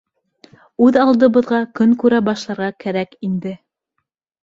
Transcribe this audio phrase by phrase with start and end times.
[0.85, 3.57] Үҙ алдыбыҙға көн күрә башларға кәрәк инде.